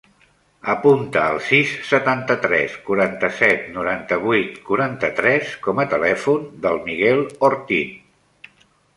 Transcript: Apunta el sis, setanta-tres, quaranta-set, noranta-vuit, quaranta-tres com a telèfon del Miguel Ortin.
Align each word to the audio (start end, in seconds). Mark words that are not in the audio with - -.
Apunta 0.73 1.23
el 1.31 1.35
sis, 1.47 1.73
setanta-tres, 1.89 2.77
quaranta-set, 2.87 3.67
noranta-vuit, 3.75 4.55
quaranta-tres 4.69 5.51
com 5.67 5.81
a 5.83 5.85
telèfon 5.93 6.47
del 6.65 6.81
Miguel 6.89 7.23
Ortin. 7.51 7.93